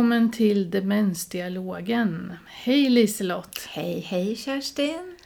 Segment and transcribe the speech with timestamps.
[0.00, 2.32] välkommen till Demensdialogen.
[2.46, 3.68] Hej Liselott!
[3.68, 5.16] Hej, hej Kerstin!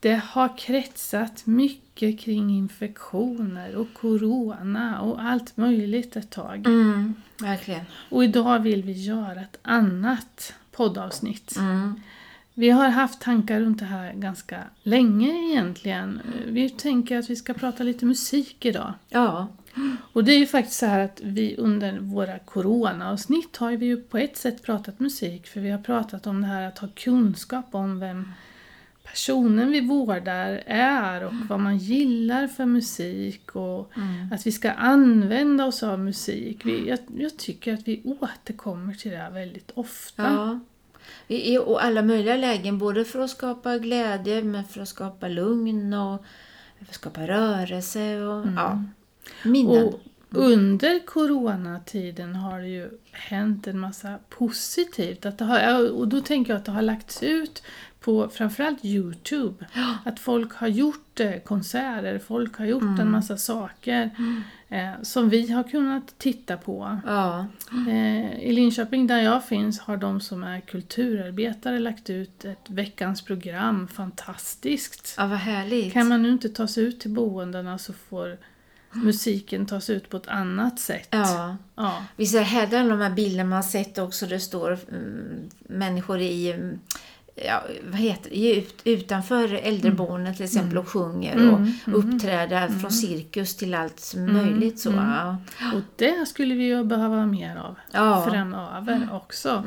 [0.00, 6.66] Det har kretsat mycket kring infektioner och corona och allt möjligt ett tag.
[6.66, 7.84] Mm, verkligen.
[8.10, 11.56] Och idag vill vi göra ett annat poddavsnitt.
[11.56, 12.00] Mm.
[12.54, 16.20] Vi har haft tankar runt det här ganska länge egentligen.
[16.46, 18.92] Vi tänker att vi ska prata lite musik idag.
[19.08, 19.48] Ja,
[20.12, 23.96] Och det är ju faktiskt så här att vi under våra coronaavsnitt har vi ju
[23.96, 27.74] på ett sätt pratat musik för vi har pratat om det här att ha kunskap
[27.74, 28.32] om vem
[29.02, 33.92] personen vi vårdar är och vad man gillar för musik och
[34.32, 36.60] att vi ska använda oss av musik.
[36.64, 40.22] Vi, jag, jag tycker att vi återkommer till det här väldigt ofta.
[40.22, 40.60] ja.
[41.28, 45.28] I, I och alla möjliga lägen, både för att skapa glädje, men för att skapa
[45.28, 46.24] lugn och
[46.90, 48.82] skapa rörelse och ja,
[49.42, 49.86] minnen.
[49.86, 55.26] Och under coronatiden har det ju hänt en massa positivt.
[55.26, 57.62] Att har, och då tänker jag att det har lagts ut
[58.00, 59.66] på framförallt Youtube.
[60.04, 64.10] Att folk har gjort eh, konserter, folk har gjort en massa saker
[64.68, 66.98] eh, som vi har kunnat titta på.
[67.06, 67.46] Ja,
[67.88, 73.22] Eh, I Linköping där jag finns har de som är kulturarbetare lagt ut ett veckans
[73.22, 75.14] program, fantastiskt.
[75.18, 75.92] ja, vad härligt.
[75.92, 78.38] Kan man nu inte ta sig ut till boendena så får
[78.94, 81.08] musiken tas ut på ett annat sätt.
[81.10, 81.56] Ja.
[81.74, 82.04] Ja.
[82.16, 86.80] Visst är det de här bilderna man sett också, det står mm, människor i mm,
[87.36, 88.56] Ja, vad heter det?
[88.56, 94.90] Ut, utanför äldreboendet till exempel och sjunger och uppträder från cirkus till allt möjligt så.
[94.90, 95.36] Ja.
[95.74, 98.26] Och det skulle vi ju behöva mer av Ja.
[98.30, 99.62] framöver också.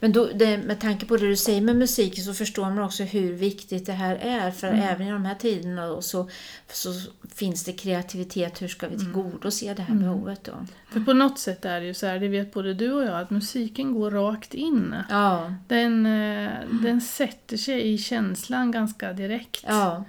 [0.00, 3.02] Men då, det, med tanke på det du säger med musiken så förstår man också
[3.02, 4.50] hur viktigt det här är.
[4.50, 6.28] För även i de här tiderna då, så,
[6.72, 6.90] så
[7.34, 8.62] finns det kreativitet.
[8.62, 10.52] Hur ska vi tillgodose det här behovet då?
[10.90, 13.20] För på något sätt är det ju så här, det vet både du och jag,
[13.20, 14.94] att musiken går rakt in.
[15.10, 16.50] Ja, Den, eh,
[16.88, 19.64] den sätter sig i känslan ganska direkt.
[19.68, 20.04] ja,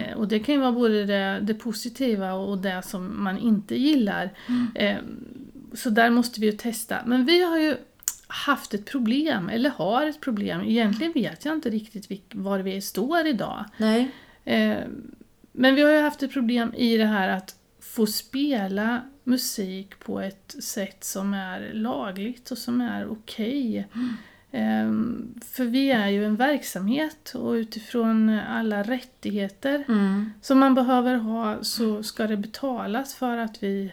[0.00, 3.76] Eh, Och det kan ju vara både det, det positiva och det som man inte
[3.76, 4.30] gillar.
[4.74, 4.96] Eh,
[5.74, 6.98] Så där måste vi ju testa.
[7.06, 7.76] Men vi har ju
[8.26, 10.60] haft ett problem, eller har ett problem.
[10.60, 13.64] Egentligen vet jag inte riktigt var vi står idag.
[13.76, 14.10] nej,
[14.44, 14.76] Eh,
[15.52, 20.20] Men vi har ju haft ett problem i det här att få spela musik på
[20.20, 23.88] ett sätt som är lagligt och som är okej.
[23.94, 24.16] Ehm,
[25.44, 30.32] För vi är ju en verksamhet och utifrån alla rättigheter mm.
[30.42, 33.92] som man behöver ha så ska det betalas för att vi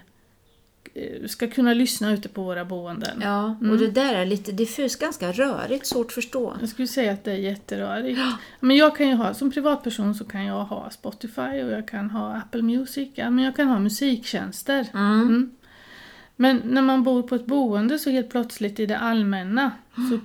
[0.94, 3.22] eh, ska kunna lyssna ute på våra boenden.
[3.22, 3.56] ja.
[3.72, 6.58] Och det där är lite diffust, ganska rörigt, svårt att förstå.
[6.60, 8.20] Jag skulle säga att det är jätterörigt.
[8.60, 12.10] Men jag kan ju ha, som privatperson så kan jag ha Spotify och jag kan
[12.10, 14.88] ha Apple Music, ja, men jag kan ha musiktjänster.
[14.94, 15.52] Mm.
[16.36, 19.72] Men när man bor på ett boende så helt plötsligt i det allmänna
[20.10, 20.16] så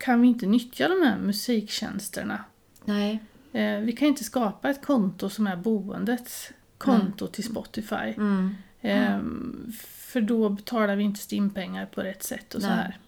[0.00, 2.44] kan vi inte nyttja de här musiktjänsterna.
[2.84, 3.20] Nej,
[3.52, 7.94] Eh, vi kan inte skapa ett konto som är boendets konto till Spotify.
[8.16, 8.54] mm.
[8.80, 12.76] Ehm, för då betalar vi inte stimpengar på rätt sätt och så Nej.
[12.76, 12.98] här.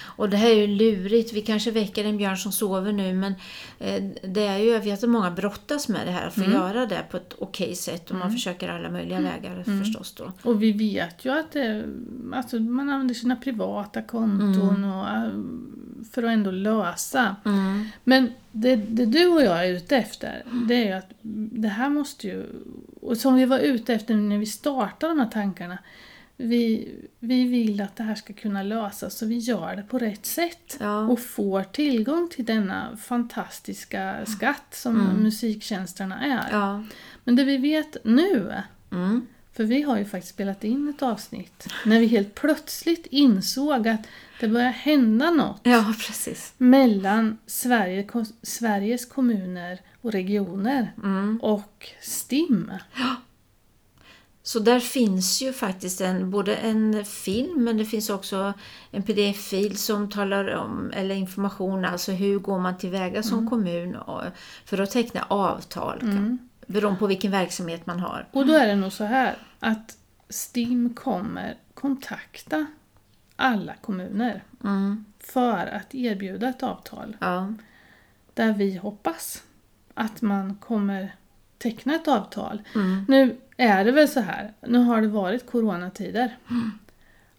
[0.00, 1.32] Och det här är ju lurigt.
[1.32, 3.34] Vi kanske väcker en björn som sover nu men
[3.78, 6.86] eh, det är ju, jag vet att många brottas med det här, att få göra
[6.86, 10.32] det på ett okej sätt och man försöker alla möjliga vägar förstås då.
[10.42, 11.84] Och vi vet ju att det,
[12.32, 15.28] alltså man använder sina privata konton och, äh,
[16.12, 17.36] för att ändå lösa.
[18.04, 21.10] Men det, det du och jag är ute efter, det är ju att
[21.52, 22.44] det här måste ju,
[23.00, 25.78] och som vi var ute efter när vi startade de här tankarna,
[26.40, 26.88] vi,
[27.18, 30.76] vi vill att det här ska kunna lösas så vi gör det på rätt sätt.
[30.80, 31.00] Ja.
[31.00, 36.48] Och får tillgång till denna fantastiska skatt som musiktjänsterna är.
[36.58, 36.84] Ja.
[37.24, 38.54] Men det vi vet nu
[38.92, 39.26] Mm.
[39.52, 44.00] för vi har ju faktiskt spelat in ett avsnitt när vi helt plötsligt insåg att
[44.40, 45.94] det börjar hända något ja,
[46.58, 48.08] mellan Sverige,
[48.42, 51.40] Sveriges kommuner och regioner Mm.
[51.42, 52.72] och STIM.
[54.48, 58.52] Så där finns ju faktiskt en, både en film men det finns också
[58.90, 64.22] en pdf-fil som talar om, eller information, alltså hur går man tillväga som kommun och-
[64.64, 65.98] för att teckna avtal.
[66.00, 68.26] kan- Beroende på vilken verksamhet man har.
[68.32, 69.96] Och då är det nog så här att
[70.28, 72.66] STIM kommer kontakta
[73.36, 75.04] alla kommuner Mm.
[75.20, 77.54] för att erbjuda ett avtal Ja.
[78.34, 79.42] där vi hoppas
[79.94, 81.14] att man kommer
[81.58, 82.62] teckna ett avtal.
[82.74, 83.04] Mm.
[83.08, 86.36] Nu är det väl så här, nu har det varit coronatider.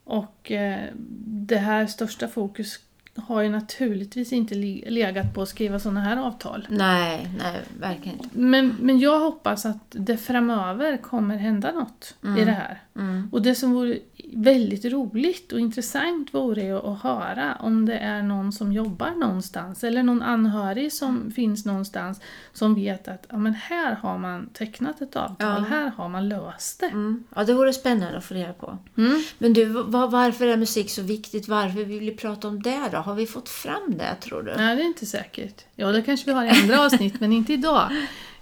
[0.04, 0.89] Och eh,
[1.25, 2.80] det här största fokus
[3.27, 4.56] har ju naturligtvis inte
[4.89, 6.68] legat på att skriva sådana här avtal.
[6.69, 8.39] Nej, nej, verkligen inte.
[8.39, 12.81] Men, men jag hoppas att det framöver kommer hända något i det här.
[12.95, 13.30] Mm.
[13.31, 13.98] Och det som vore
[14.33, 19.83] väldigt roligt och intressant vore ju att höra om det är någon som jobbar någonstans
[19.83, 22.21] eller någon anhörig som finns någonstans
[22.54, 25.66] som vet att ja, men här har man tecknat ett avtal, Ja.
[25.69, 26.86] här har man löst det.
[26.86, 27.24] Mm.
[27.36, 28.77] Ja, det vore spännande att få reda på.
[28.98, 29.24] Mm.
[29.38, 31.48] Men du, va- varför är musik så viktigt?
[31.48, 32.98] Varför vill vi prata om det då?
[33.09, 34.53] Har vi fått fram det, tror du?
[34.57, 35.65] Nej, det är inte säkert.
[35.75, 37.89] Ja, det kanske vi har i andra avsnitt, men inte idag.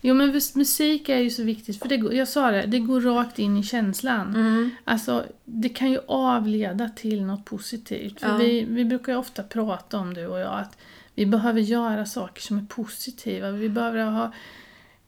[0.01, 3.01] Jo, men mus- musik är ju så viktigt, för det, jag sa det, det går
[3.01, 4.35] rakt in i känslan.
[4.35, 4.69] Mm.
[4.83, 8.19] Alltså, det kan ju avleda till något positivt.
[8.19, 8.37] För Ja.
[8.37, 10.77] vi, vi brukar ju ofta prata om, du och jag, att
[11.15, 13.51] vi behöver göra saker som är positiva.
[13.51, 14.33] Vi behöver ha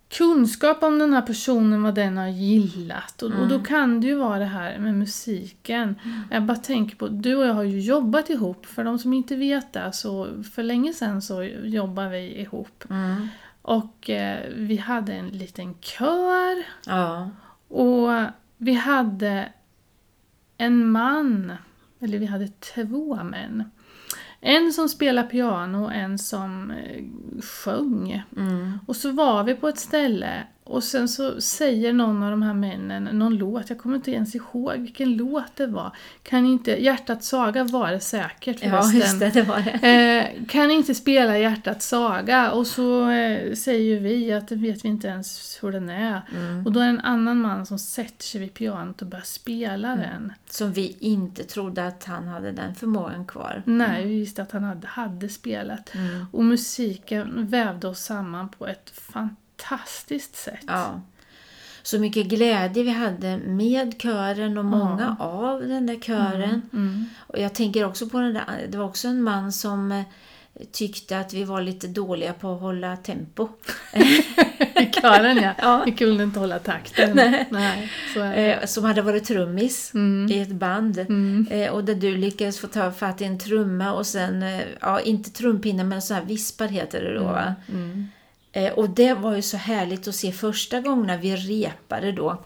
[0.09, 3.21] kunskap om den här personen, vad den har gillat.
[3.21, 5.95] Och, och då kan det ju vara det här med musiken.
[6.31, 8.65] Jag bara tänker på, du och jag har ju jobbat ihop.
[8.65, 12.83] För de som inte vet det, så för länge sedan så jobbar vi ihop.
[12.89, 13.27] Mm.
[13.61, 16.63] Och eh, vi hade en liten kör.
[16.85, 17.29] Ja.
[17.67, 18.09] Och
[18.57, 19.49] vi hade
[20.57, 21.53] en man,
[21.99, 23.71] eller vi hade två män.
[24.41, 27.03] En som spelade piano och en som eh,
[27.41, 28.23] sjöng.
[28.37, 28.79] Mm.
[28.85, 32.53] Och så var vi på ett ställe och sen så säger någon av de här
[32.53, 35.91] männen någon låt, jag kommer inte ens ihåg vilken låt det var.
[36.23, 38.99] Kan inte, Hjärtats saga var det säkert ja, förresten.
[38.99, 39.87] just det, det var det.
[40.39, 44.85] Eh, kan inte spela Hjärtats saga och så eh, säger ju vi att det vet
[44.85, 46.21] vi inte ens hur den är.
[46.35, 46.65] Mm.
[46.65, 49.87] Och då är det en annan man som sätter sig vid pianot och börjar spela
[49.91, 49.99] Mm.
[49.99, 50.33] den.
[50.49, 53.63] Som vi inte trodde att han hade den förmågan kvar.
[53.65, 55.95] Nej, vi visste att han hade, hade spelat.
[55.95, 56.25] Mm.
[56.31, 59.48] Och musiken vävde oss samman på ett fantastiskt
[60.35, 60.59] sätt.
[60.67, 61.01] Ja.
[61.83, 66.61] Så mycket glädje vi hade med kören och många av den där kören.
[66.73, 67.05] Mm.
[67.17, 70.03] Och jag tänker också på den där, det var också en man som eh,
[70.71, 73.49] tyckte att vi var lite dåliga på att hålla tempo.
[74.75, 75.53] I kören ja.
[75.57, 75.83] Ja.
[75.85, 77.15] Vi kunde inte hålla takten.
[77.49, 77.91] Nej.
[78.15, 78.21] det.
[78.21, 80.31] Eh, som hade varit trummis Mm.
[80.31, 80.97] i ett band.
[80.99, 81.47] Mm.
[81.51, 84.99] Eh, och där du lyckades få ta fatt i en trumma och sen, eh, ja
[84.99, 87.55] inte trumpinne men så här vispar heter det då va?
[87.69, 88.07] Mm.
[88.51, 92.43] Eh, och det var ju så härligt att se första gångerna vi repade då.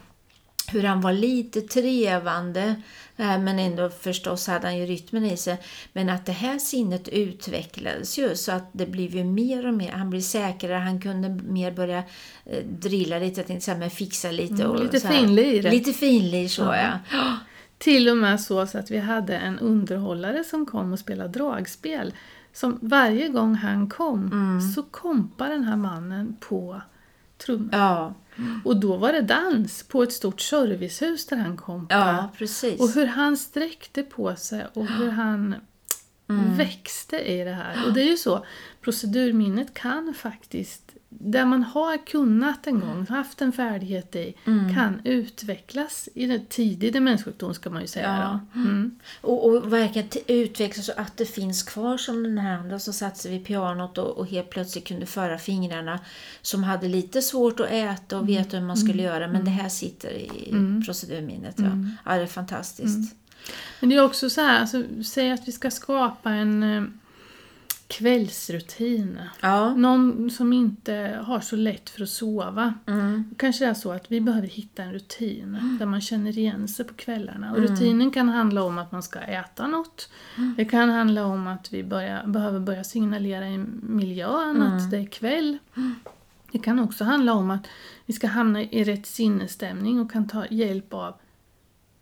[0.71, 2.75] Hur han var lite trevande,
[3.17, 5.57] eh, men ändå förstås hade han ju rytmen i sig.
[5.93, 9.91] Men att det här sinnet utvecklades ju så att det blev ju mer och mer,
[9.91, 12.03] han blev säkrare, han kunde mer börja
[12.45, 14.53] eh, drilla lite, jag tänkte säga, men fixa lite.
[14.53, 15.17] Mm, och lite så här.
[15.17, 15.63] finlir.
[15.63, 16.99] Lite finlir så Ja.
[17.11, 17.37] ja.
[17.77, 22.13] Till och med så, så att vi hade en underhållare som kom och spelade dragspel.
[22.53, 24.61] Som varje gång han kom Mm.
[24.61, 26.81] så kompade den här mannen på
[27.37, 27.69] trummor.
[27.71, 28.13] Ja,
[28.63, 32.01] Och då var det dans på ett stort servicehus där han kompade.
[32.01, 32.81] ja precis.
[32.81, 35.55] Och hur han sträckte på sig och hur han
[36.29, 36.57] Mm.
[36.57, 37.85] växte i det här.
[37.87, 38.45] Och det är ju så,
[38.81, 40.92] procedurminnet kan faktiskt,
[41.25, 44.75] där man har kunnat en gång, haft en färdighet i, Mm.
[44.75, 48.39] kan utvecklas i en tidig demenssjukdom ska man ju säga.
[48.53, 48.61] Ja.
[48.61, 48.99] Mm.
[49.21, 53.17] Och, och verkligen utvecklas så att det finns kvar som den här andra som satt
[53.17, 55.99] sig vid pianot och, och helt plötsligt kunde föra fingrarna.
[56.41, 59.69] Som hade lite svårt att äta och veta hur man skulle göra men det här
[59.69, 60.53] sitter i
[60.85, 61.55] procedurminnet.
[61.57, 61.71] Ja.
[62.05, 63.15] ja, det är fantastiskt.
[63.79, 66.83] Men det är också så här, alltså, säg att vi ska skapa en eh,
[67.87, 69.19] kvällsrutin.
[69.41, 69.73] Ja.
[69.75, 72.73] Någon som inte har så lätt för att sova.
[72.87, 73.23] Mm.
[73.37, 76.85] Kanske det är så att vi behöver hitta en rutin där man känner igen sig
[76.85, 77.51] på kvällarna.
[77.51, 77.69] Och Mm.
[77.71, 80.09] rutinen kan handla om att man ska äta något.
[80.57, 84.73] Det kan handla om att vi börjar, behöver börja signalera i miljön Mm.
[84.77, 85.57] att det är kväll.
[86.51, 87.67] Det kan också handla om att
[88.05, 91.13] vi ska hamna i rätt sinnesstämning och kan ta hjälp av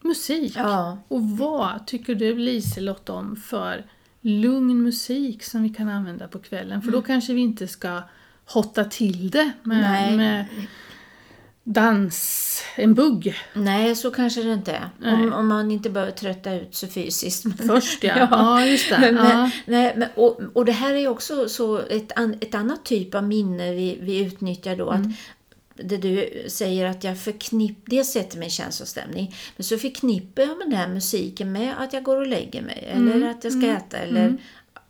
[0.02, 0.54] musik.
[0.56, 0.98] Ja.
[1.08, 3.86] Och vad tycker du Liselott om för
[4.22, 6.82] lugn musik som vi kan använda på kvällen?
[6.82, 8.01] För då kanske vi inte ska
[8.46, 10.46] hotta till det med, med
[11.63, 15.13] dans, en bugg Nej, så kanske det inte är.
[15.13, 17.46] Om, om man inte behöver trötta ut sig fysiskt.
[17.68, 18.04] Först.
[18.04, 18.66] Ja, ja.
[18.66, 18.98] just det.
[19.00, 19.51] Men, ja.
[19.66, 22.12] nej, men, och, och det här är också så ett,
[22.42, 24.92] ett annat typ av minne vi, vi utnyttjar då.
[24.92, 25.01] Mm.
[25.01, 25.18] Att
[25.75, 30.58] det du säger att jag förknippar, det sätter mig i känslostämning, men så förknippar jag
[30.58, 33.12] med den här musiken med att jag går och lägger mig Mm.
[33.12, 34.38] eller att jag ska äta eller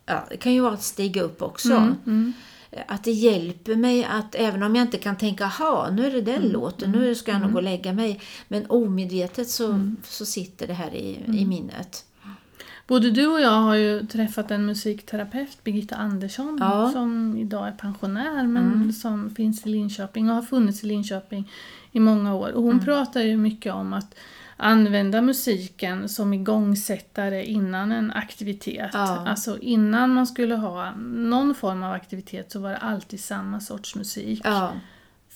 [0.06, 1.72] ja, det kan ju vara att stiga upp också.
[2.06, 2.32] Mm.
[2.86, 6.20] Att det hjälper mig att även om jag inte kan tänka, ha nu är det
[6.20, 6.52] den Mm.
[6.52, 8.20] låten, nu ska jag nog gå och lägga mig.
[8.48, 9.96] Men omedvetet så, Mm.
[10.04, 12.04] så sitter det här i, i minnet.
[12.92, 16.80] Både du och jag har ju träffat en musikterapeut, Birgitta Andersson, Ja.
[16.80, 16.92] Mm.
[16.92, 21.50] som idag är pensionär men som finns i Linköping och har funnits i Linköping
[21.92, 22.52] i många år.
[22.52, 22.84] Och hon Mm.
[22.84, 24.14] pratar ju mycket om att,
[24.56, 28.90] använda musiken som igångsättare innan en aktivitet.
[28.92, 29.28] Ja.
[29.28, 33.94] Alltså innan man skulle ha någon form av aktivitet så var det alltid samma sorts
[33.94, 34.40] musik.
[34.44, 34.72] Ja.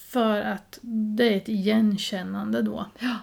[0.08, 2.86] För att det är ett igenkännande då.
[2.98, 3.16] Ja,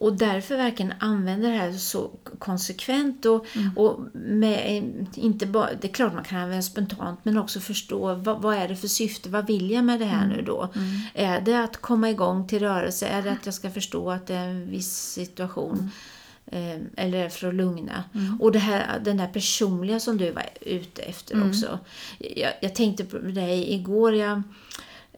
[0.00, 5.92] och därför verkligen använda det här så konsekvent och, och med, inte bara, det är
[5.92, 9.46] klart man kan använda spontant men också förstå vad, vad är det för syfte, vad
[9.46, 10.68] vill jag med det här nu då?
[11.14, 13.06] Är det att komma igång till rörelse?
[13.06, 15.90] Är det att jag ska förstå att det är en viss situation?
[16.46, 18.04] Eh, eller för att lugna?
[18.40, 21.78] Och det här, den där personliga som du var ute efter också.
[22.18, 24.42] Jag, jag tänkte på dig igår, jag,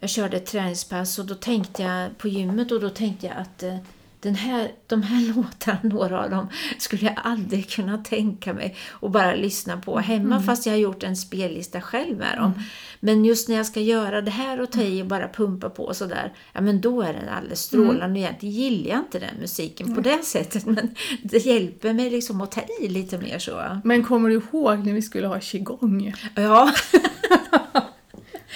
[0.02, 3.62] jag körde ett träningspass och då tänkte jag på gymmet och då tänkte jag att
[3.62, 3.76] eh,
[4.20, 9.10] den här, de här låtarna, några av dem, skulle jag aldrig kunna tänka mig att
[9.10, 12.52] bara lyssna på hemma fast jag har gjort en spellista själv med dem.
[13.00, 15.84] Men just när jag ska göra det här och ta i och bara pumpa på
[15.84, 18.20] och sådär, ja men då är den alldeles strålande.
[18.20, 22.52] Egentligen gillar jag inte den musiken på det sättet men det hjälper mig liksom att
[22.52, 23.80] ta i lite mer så.
[23.84, 26.14] Men kommer du ihåg när vi skulle ha qigong?
[26.34, 26.72] Ja,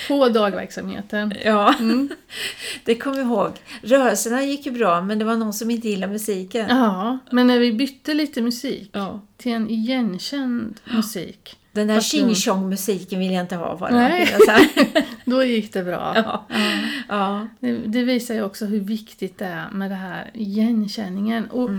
[0.08, 1.34] på dagverksamheten?
[1.44, 1.75] ja.
[2.84, 3.50] det kommer jag ihåg.
[3.82, 6.66] Rörelserna gick ju bra men det var någon som inte gillade musiken.
[6.68, 9.20] Ja, men när vi bytte lite musik Ja.
[9.36, 13.90] till en igenkänd musik, Den där tjing tjong musiken vill jag inte ha bara.
[13.90, 14.26] Nej.
[14.46, 14.68] Så här.
[15.25, 16.12] då gick det bra.
[16.16, 16.46] Ja.
[17.08, 17.48] Ja.
[17.60, 21.46] Det, det visar ju också hur viktigt det är med det här igenkänningen.
[21.50, 21.70] Och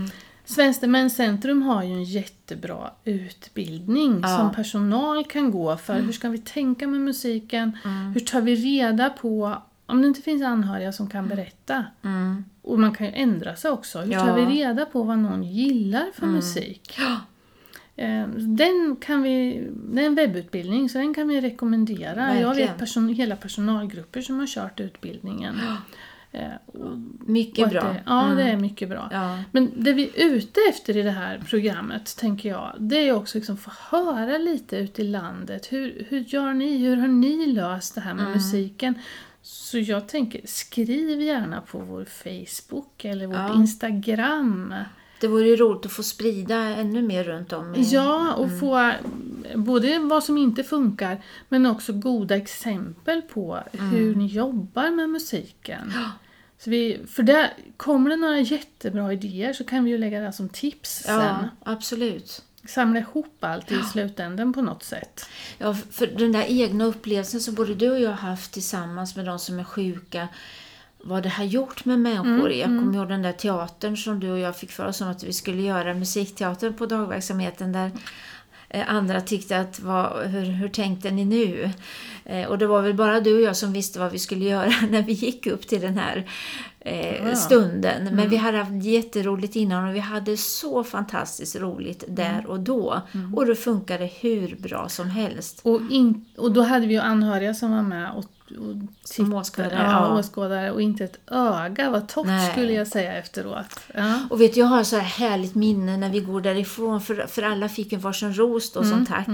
[0.48, 4.28] Svenskt Demenscentrum har ju en jättebra utbildning Ja.
[4.38, 6.00] som personal kan gå för.
[6.00, 7.78] Hur ska vi tänka med musiken?
[8.14, 11.84] Hur tar vi reda på om det inte finns anhöriga som kan berätta?
[12.04, 12.44] Mm.
[12.62, 13.98] Och man kan ju ändra sig också.
[14.00, 14.20] Hur Ja.
[14.20, 16.98] tar vi reda på vad någon gillar för musik?
[16.98, 17.16] Ja.
[18.04, 22.34] Eh, Den kan vi, det är en webbutbildning så den kan vi rekommendera.
[22.40, 22.68] Jag Verkligen.
[22.70, 25.54] vet person, hela personalgrupper som har kört utbildningen.
[26.32, 27.80] Eh, och Mycket bra.
[27.82, 28.36] Det, ja, Mm.
[28.36, 29.08] det är mycket bra.
[29.12, 29.38] Ja.
[29.52, 33.38] Men det vi är ute efter i det här programmet, tänker jag, det är också
[33.38, 35.66] liksom få höra lite ute i landet.
[35.72, 36.78] Hur, hur gör ni?
[36.78, 38.94] Hur har ni löst det här med musiken?
[39.42, 43.54] Så jag tänker, skriv gärna på vår Facebook eller vårt Ja.
[43.54, 44.74] Instagram.
[45.20, 47.74] Det vore ju roligt att få sprida ännu mer runt om.
[47.74, 48.94] i- Ja, och få eh,
[49.56, 55.92] både vad som inte funkar men också goda exempel på hur ni jobbar med musiken.
[56.58, 60.32] Så vi, för där kommer det några jättebra idéer så kan vi ju lägga det
[60.32, 61.48] som tips Ja, sen.
[61.72, 62.42] absolut.
[62.68, 65.26] Samla ihop allt i slutändan på något sätt.
[65.58, 69.24] Ja, för den där egna upplevelsen som både du och jag har haft tillsammans med
[69.26, 70.28] de som är sjuka,
[70.98, 72.52] vad det har gjort med människor.
[72.52, 75.24] jag kommer ihåg den där teatern som du och jag fick för oss om att
[75.24, 77.90] vi skulle göra, musikteatern på dagverksamheten där
[78.68, 81.70] eh, andra tyckte att vad, hur, hur tänkte ni nu?
[82.24, 84.72] Eh, och det var väl bara du och jag som visste vad vi skulle göra
[84.90, 86.30] när vi gick upp till den här
[86.88, 87.36] eh, Ja.
[87.36, 88.08] stunden.
[88.12, 93.02] Men vi hade haft jätteroligt innan och vi hade så fantastiskt roligt där och då.
[93.36, 95.60] Och det funkade hur bra som helst.
[95.62, 98.24] Och, in, och då hade vi ju anhöriga som var med och,
[98.58, 102.52] och Som åskådare, Ja, åskådare och inte ett öga var torrt Nej.
[102.52, 103.80] skulle jag säga efteråt.
[103.94, 104.20] Ja.
[104.30, 107.42] Och vet du, jag har så här härligt minne när vi går därifrån, för, för
[107.42, 109.28] alla fick en varsin ros då som tack.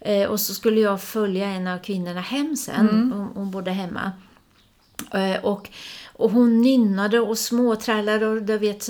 [0.00, 4.12] Eh, och så skulle jag följa en av kvinnorna hem sen, hon, hon bodde hemma.
[5.12, 5.68] Eh, och,
[6.20, 8.88] och hon nynnade och småtrallade och du vet,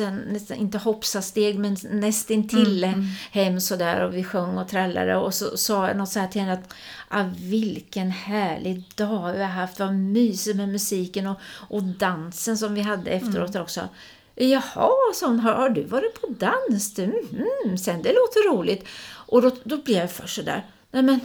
[0.57, 2.93] inte hoppsasteg men nästintill
[3.33, 6.41] hem sådär och vi sjöng och trallade och så sa jag något så här till
[6.41, 6.75] henne att
[7.09, 11.37] ah, vilken härlig dag vi har haft, vad mysigt med musiken och,
[11.69, 13.89] och dansen som vi hade efteråt också.
[14.35, 16.95] Jaha, sa hon, har, har du varit på dans?
[16.95, 17.03] Du?
[17.05, 18.85] Mm, sen det låter roligt.
[19.13, 21.21] Och då, då blev jag först sådär, nej men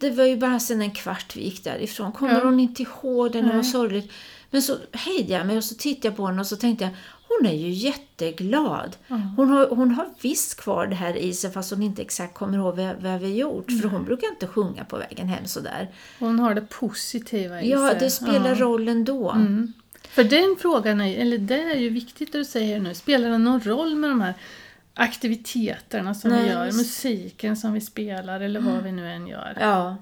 [0.00, 2.12] det var ju bara sen en kvart vi gick därifrån.
[2.12, 2.44] Kommer Ja.
[2.44, 3.40] hon inte ihåg det?
[3.42, 4.12] Det var sorgligt.
[4.50, 6.92] Men så hejde jag mig och så tittade jag på henne och så tänkte jag,
[7.28, 8.96] hon är ju jätteglad.
[9.36, 12.58] Hon, har, hon har visst kvar det här i sig fast hon inte exakt kommer
[12.58, 13.70] ihåg vad, vad vi gjort.
[13.82, 15.90] För hon brukar inte sjunga på vägen hem sådär.
[16.18, 17.98] Hon har det positiva i Ja, sig.
[18.00, 18.54] det spelar Ja.
[18.54, 19.30] roll ändå.
[19.30, 19.72] Mm.
[20.08, 22.94] För den frågan, är, eller det är ju viktigt det du säger nu.
[22.94, 24.34] Spelar det någon roll med de här
[24.94, 26.64] aktiviteterna som Nej, vi gör?
[26.66, 29.56] Musiken som vi spelar eller vad vi nu än gör.
[29.60, 29.96] Ja.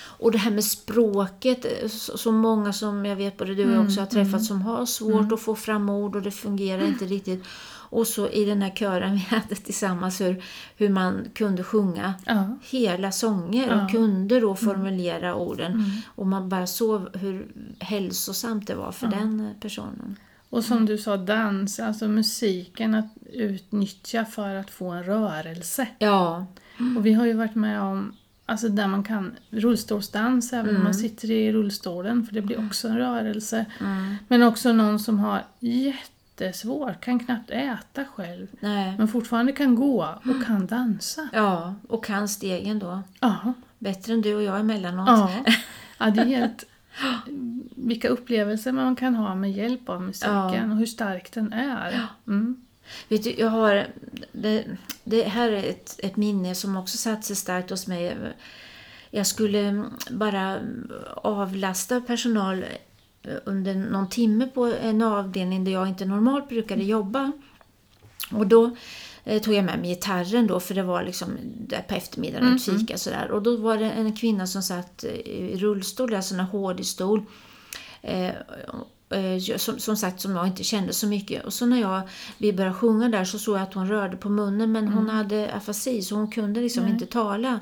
[0.00, 3.84] Och det här med språket, eh, så, många som jag vet både du och jag
[3.84, 7.44] också har träffat som har svårt att få fram ord och det fungerar inte riktigt.
[7.90, 10.42] Och så i den här kören vi hade tillsammans hur,
[10.76, 12.58] hur man kunde sjunga Ja.
[12.70, 13.88] hela sånger och Ja.
[13.88, 15.84] kunde då formulera orden.
[16.14, 17.46] Och man bara såg hur
[17.78, 20.16] hälsosamt det var för den eh, personen.
[20.50, 25.86] Och som du sa, dans, alltså musiken att utnyttja för att få en rörelse.
[25.98, 26.46] Ja,
[26.96, 28.12] Och vi har ju varit med om
[28.48, 32.88] Alltså där man kan rullstolsdans även om man sitter i rullstolen för det blir också
[32.88, 33.64] en rörelse.
[34.28, 38.46] Men också någon som har jättesvårt, kan knappt äta själv.
[38.60, 38.94] Nej.
[38.98, 41.28] Men fortfarande kan gå och kan dansa.
[41.32, 43.02] Ja, och kan stegen då.
[43.20, 43.52] Ja.
[43.78, 45.08] Bättre än du och jag emellanåt.
[45.08, 45.30] Ja,
[45.98, 46.64] ja det är helt...
[47.76, 50.64] Vilka upplevelser man kan ha med hjälp av musiken Ja.
[50.72, 52.06] och hur stark den är.
[52.26, 52.56] Mm.
[53.08, 53.86] Vet du, jag har...
[54.32, 54.64] Det,
[55.04, 58.16] det här är ett, ett minne som också satt sig starkt hos mig.
[59.10, 60.60] Jag skulle bara
[61.16, 62.64] avlasta personal
[63.44, 67.32] under någon timme på en avdelning där jag inte normalt brukade jobba.
[68.32, 68.76] Och då
[69.24, 72.64] eh, tog jag med mig gitarren då för det var liksom där på eftermiddagen ett
[72.64, 73.30] fika sådär.
[73.30, 77.22] Och då var det en kvinna som satt i rullstol, alltså en hård stol.
[78.02, 78.34] Eh, eh,
[79.56, 81.44] som, som sagt som jag inte kände så mycket.
[81.44, 82.02] Och så när jag,
[82.38, 85.52] vi började sjunga där så såg jag att hon rörde på munnen men hon hade
[85.52, 86.92] afasi så hon kunde liksom Nej.
[86.92, 87.60] inte tala.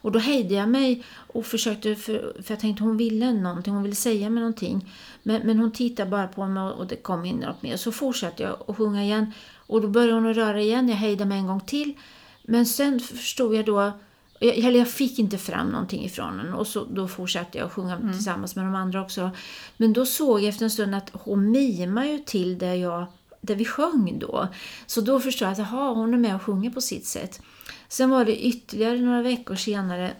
[0.00, 3.82] Och då hejde jag mig och försökte, för, för jag tänkte hon ville någonting, hon
[3.82, 4.92] ville säga mig någonting.
[5.22, 7.76] Men, men hon tittade bara på mig och det kom in något mer.
[7.76, 11.28] Så fortsatte jag att sjunga igen och då började hon att röra igen, jag hejdade
[11.28, 11.94] mig en gång till.
[12.42, 13.92] Men sen förstod jag då,
[14.38, 17.72] jag, eller jag fick inte fram någonting ifrån henne och så, då fortsatte jag att
[17.72, 19.30] sjunga tillsammans med de andra också.
[19.76, 23.06] Men då såg jag efter en stund att hon mimar ju till där, jag,
[23.40, 24.48] där vi sjöng då.
[24.86, 27.40] Så då förstod jag att aha, hon är med och sjunger på sitt sätt.
[27.88, 30.12] Sen var det ytterligare några veckor senare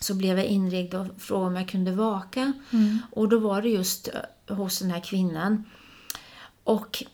[0.00, 2.52] så blev jag inringd och frågade om jag kunde vaka.
[3.10, 4.08] Och då var det just
[4.48, 5.64] eh, hos den här kvinnan.
[6.64, 7.04] Och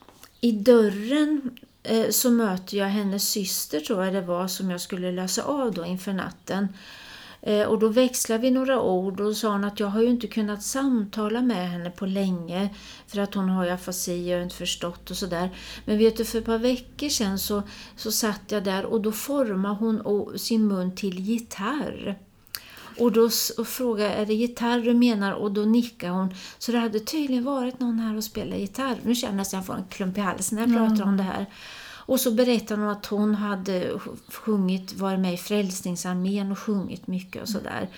[0.40, 5.12] i dörren Eh, så möter jag hennes syster tror jag det var som jag skulle
[5.12, 6.68] lösa av då inför natten.
[7.42, 10.26] Eh, och då växlade vi några ord och sa hon att jag har ju inte
[10.26, 12.74] kunnat samtala med henne på länge
[13.06, 15.50] för att hon har ju afasi och inte förstått och sådär.
[15.84, 17.62] Men vet du, för ett par veckor sedan så,
[17.96, 22.18] så satt jag där och då formade hon sin mun till gitarr.
[22.98, 26.34] Och då och frågade är det gitarr du menar och då nickade hon.
[26.58, 28.96] Så det hade tydligen varit någon här och spelat gitarr.
[29.04, 31.22] Nu känner jag att jag får en klump i halsen när jag pratar om det
[31.22, 31.46] här.
[32.08, 37.06] Och så berättade hon att hon hade sj- sjungit, varit med i Frälsningsarmén och sjungit
[37.06, 37.88] mycket och sådär.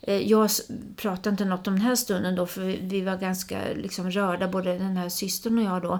[0.00, 0.50] Eh, Jag
[0.96, 4.78] pratade inte något om den här stunden då för vi- var ganska liksom rörda, både
[4.78, 5.98] den här systern och jag då.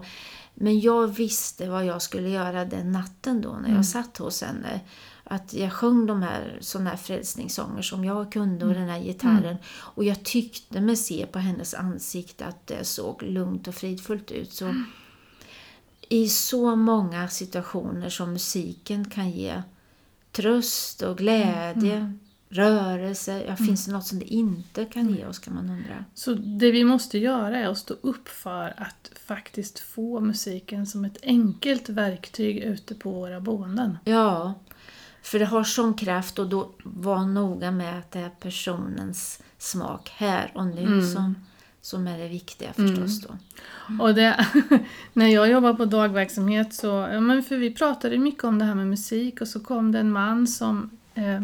[0.54, 4.80] Men jag visste vad jag skulle göra den natten då när jag satt hos henne.
[5.24, 9.56] Att jag sjöng de här, såna här frälsningssånger som jag kunde och den här gitarren.
[9.76, 14.52] Och jag tyckte mig se på hennes ansikte att det såg lugnt och fridfullt ut.
[14.52, 14.74] Så
[16.08, 19.62] i så många situationer som musiken kan ge
[20.32, 23.44] tröst och glädje, rörelse.
[23.48, 26.04] Ja, Finns det något som det inte kan ge oss kan man undra.
[26.14, 31.04] Så det vi måste göra är att stå upp för att faktiskt få musiken som
[31.04, 33.98] ett enkelt verktyg ute på våra boenden.
[34.04, 34.54] Ja,
[35.24, 40.12] för det har sån kraft och då var noga med att det är personens smak
[40.16, 41.34] här och nu som,
[41.80, 43.28] som är det viktiga förstås då.
[44.04, 44.46] Och det,
[45.12, 48.74] när jag jobbade på dagverksamhet så, ja, men för vi pratade mycket om det här
[48.74, 51.40] med musik och så kom det en man som eh,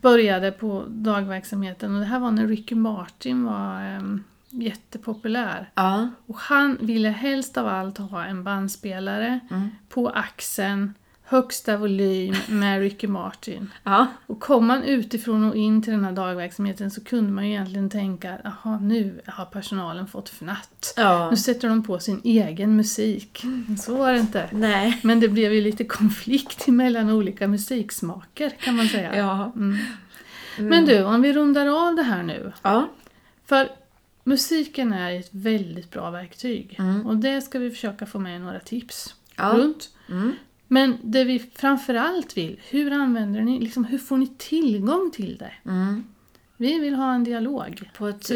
[0.00, 4.02] började på dagverksamheten och det här var när Ricky Martin var eh,
[4.50, 5.70] jättepopulär.
[5.74, 9.68] Ja, Och han ville helst av allt ha en bandspelare Mm.
[9.88, 10.94] på axeln,
[11.28, 13.72] högsta volym med Ricky Martin.
[13.84, 17.50] ja, Och kom man utifrån och in till den här dagverksamheten så kunde man ju
[17.52, 20.94] egentligen tänka jaha nu har personalen fått fnatt.
[20.96, 21.30] ja.
[21.30, 23.42] Nu sätter de på sin egen musik.
[23.80, 24.48] Så var det inte.
[24.52, 25.00] Nej.
[25.02, 29.16] Men det blev ju lite konflikt mellan olika musiksmaker kan man säga.
[29.16, 29.52] Ja.
[29.56, 29.76] Mm.
[30.58, 32.52] Men du, om vi rundar av det här nu.
[32.62, 32.88] Ja.
[33.46, 33.68] För
[34.24, 36.76] musiken är ett väldigt bra verktyg.
[36.78, 37.06] Mm.
[37.06, 39.52] Och det ska vi försöka få med några tips Ja.
[39.56, 39.90] runt.
[40.68, 45.52] Men det vi framförallt vill, hur använder ni, liksom, hur får ni tillgång till det?
[45.70, 46.04] Mm.
[46.56, 47.90] Vi vill ha en dialog.
[47.96, 48.30] På ett,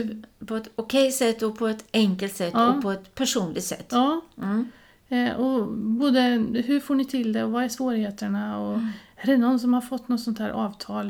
[0.46, 2.68] på ett okej sätt och på ett enkelt sätt Ja.
[2.74, 3.86] och på ett personligt sätt.
[3.90, 4.66] Ja, Mm.
[5.08, 6.20] eh, och både
[6.66, 8.58] hur får ni till det och vad är svårigheterna?
[8.58, 8.88] Och Mm.
[9.22, 11.08] Är det någon som har fått något sånt här avtal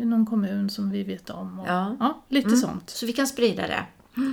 [0.00, 1.58] i någon kommun som vi vet om?
[1.60, 2.22] Och, Ja.
[2.28, 2.60] lite Mm.
[2.60, 2.90] sånt.
[2.90, 3.82] Så vi kan sprida det.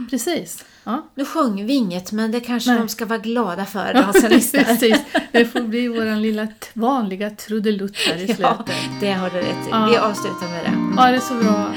[0.10, 0.66] Precis.
[0.84, 1.08] Ja.
[1.16, 2.80] Nu sjunger vi inget, men det kanske Nej.
[2.80, 4.64] de ska vara glada för, de som lyssnar.
[4.64, 4.98] Precis.
[5.32, 8.40] Det får bli vår lilla vanliga trudelutt här i slutet.
[8.42, 8.66] Ja,
[9.00, 9.70] det har du rätt i.
[9.72, 9.88] Ja.
[9.92, 11.02] Vi avslutar med det.
[11.02, 11.74] Ha det så bra.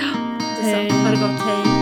[0.62, 1.02] Detsamma.
[1.02, 1.75] Ha det gott, hej!